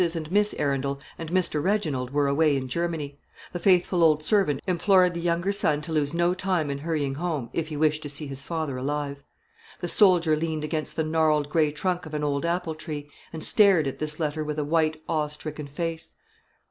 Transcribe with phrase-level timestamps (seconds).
[0.15, 1.63] and Miss Arundel and Mr.
[1.63, 3.19] Reginald were away in Germany.
[3.53, 7.51] The faithful old servant implored the younger son to lose no time in hurrying home,
[7.53, 9.21] if he wished to see his father alive.
[9.79, 13.85] The soldier leaned against the gnarled grey trunk of an old apple tree, and stared
[13.85, 16.15] at this letter with a white awe stricken face.